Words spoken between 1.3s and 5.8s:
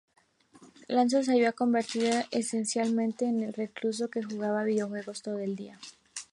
había convertido esencialmente en un "recluso" que jugaba videojuegos todo el día.